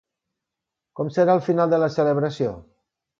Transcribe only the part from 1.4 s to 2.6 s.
final de la celebració?